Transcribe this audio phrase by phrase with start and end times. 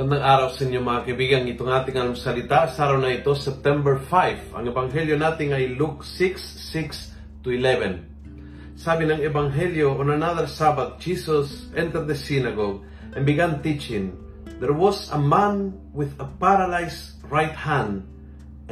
[0.00, 1.44] Magandang araw sa inyo mga kaibigan.
[1.44, 4.56] Itong ating almusalita sa araw na ito, September 5.
[4.56, 8.80] Ang ebanghelyo natin ay Luke 6, 6 to 11.
[8.80, 12.80] Sabi ng ebanghelyo, on another Sabbath, Jesus entered the synagogue
[13.12, 14.16] and began teaching.
[14.56, 18.08] There was a man with a paralyzed right hand,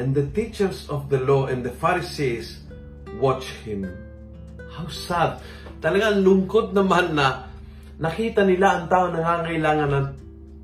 [0.00, 2.64] and the teachers of the law and the Pharisees
[3.21, 3.85] watched him.
[4.72, 5.45] How sad.
[5.85, 7.53] Talagang lungkot naman na
[8.00, 10.07] nakita nila ang tao nangangailangan ng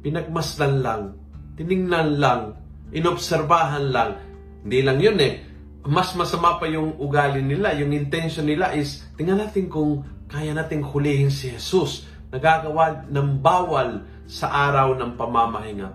[0.04, 1.16] pinagmasdan lang,
[1.56, 2.52] tiningnan lang,
[2.92, 4.20] inobserbahan lang.
[4.60, 5.34] Hindi lang yun eh.
[5.88, 10.84] Mas masama pa yung ugali nila, yung intention nila is, tingnan natin kung kaya nating
[10.84, 12.04] hulihin si Jesus.
[12.28, 15.88] Nagagawa ng bawal sa araw ng pamamahinga.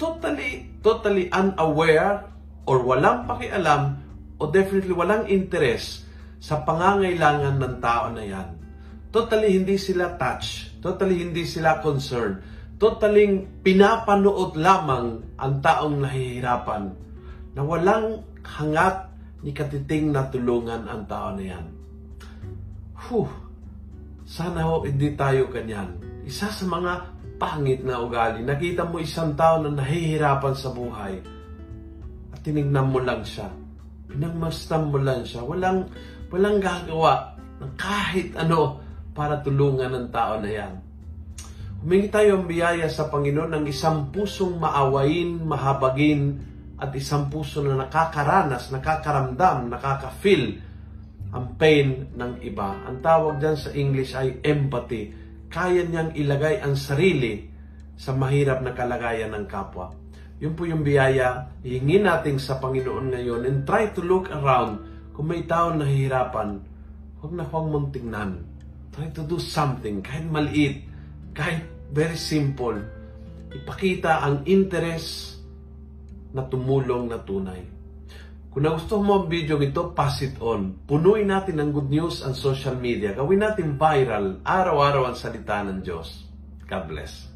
[0.00, 2.24] Totally, totally unaware
[2.64, 4.00] or walang pakialam
[4.40, 6.08] o definitely walang interest
[6.40, 8.48] sa pangangailangan ng tao na yan.
[9.12, 10.72] Totally hindi sila touch.
[10.80, 16.88] Totally hindi sila concerned totaling pinapanood lamang ang taong nahihirapan
[17.52, 19.12] na walang hangat
[19.44, 21.66] ni katiting na tulungan ang tao na yan.
[22.96, 23.28] Whew,
[24.24, 25.92] sana ho hindi tayo ganyan.
[26.24, 26.92] Isa sa mga
[27.36, 31.20] pangit na ugali, nakita mo isang tao na nahihirapan sa buhay
[32.32, 33.52] at tinignan mo lang siya.
[34.08, 35.44] Pinagmastan mo lang siya.
[35.44, 35.84] Walang,
[36.32, 38.80] walang gagawa ng kahit ano
[39.12, 40.89] para tulungan ang tao na yan
[41.80, 46.36] Humingi tayo ang biyaya sa Panginoon ng isang pusong maawain, mahabagin,
[46.76, 50.60] at isang puso na nakakaranas, nakakaramdam, nakaka-feel
[51.32, 52.84] ang pain ng iba.
[52.84, 55.08] Ang tawag dyan sa English ay empathy.
[55.48, 57.48] Kaya niyang ilagay ang sarili
[57.96, 59.88] sa mahirap na kalagayan ng kapwa.
[60.36, 64.84] Yun po yung biyaya, hihingin natin sa Panginoon ngayon and try to look around.
[65.16, 66.60] Kung may tao nahihirapan,
[67.24, 68.44] huwag na huwag mong tingnan.
[68.92, 70.89] Try to do something, kahit maliit,
[71.34, 72.78] kahit very simple,
[73.50, 75.38] ipakita ang interest
[76.30, 77.62] na tumulong na tunay.
[78.50, 80.74] Kung nagustuhan mo ang video ito, pass it on.
[80.82, 83.14] Punuin natin ng good news ang social media.
[83.14, 86.26] Gawin natin viral, araw-araw ang salita ng Diyos.
[86.66, 87.29] God bless.